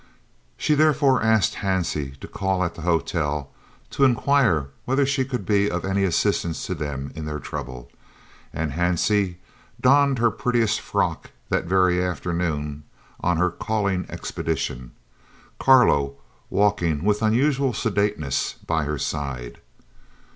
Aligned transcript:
She 0.57 0.73
therefore 0.73 1.21
asked 1.21 1.53
Hansie 1.57 2.19
to 2.21 2.27
call 2.27 2.63
at 2.63 2.73
the 2.73 2.81
hotel 2.81 3.51
to 3.91 4.03
inquire 4.03 4.69
whether 4.85 5.05
she 5.05 5.23
could 5.23 5.45
be 5.45 5.69
of 5.69 5.85
any 5.85 6.03
assistance 6.05 6.65
to 6.65 6.73
them 6.73 7.11
in 7.13 7.25
their 7.25 7.37
trouble, 7.37 7.87
and 8.51 8.71
Hansie 8.71 9.35
donned 9.79 10.17
her 10.17 10.31
prettiest 10.31 10.81
frock 10.81 11.29
that 11.49 11.65
very 11.65 12.03
afternoon 12.03 12.83
on 13.19 13.37
her 13.37 13.51
"calling" 13.51 14.07
expedition, 14.09 14.89
Carlo 15.59 16.15
walking 16.49 17.03
with 17.05 17.21
unusual 17.21 17.71
sedateness 17.71 18.55
by 18.65 18.85
her 18.85 18.97
side. 18.97 19.59